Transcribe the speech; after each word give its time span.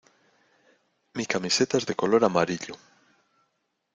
Mi 1.13 1.27
camiseta 1.27 1.77
es 1.77 1.85
de 1.85 1.93
color 1.93 2.25
amarillo. 2.25 2.73